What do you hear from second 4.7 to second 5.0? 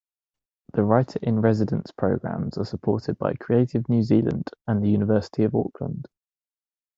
the